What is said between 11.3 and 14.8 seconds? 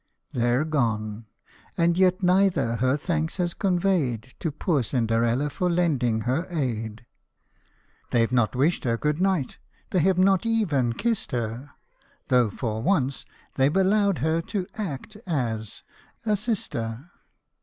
her, Though for once they've allowed her to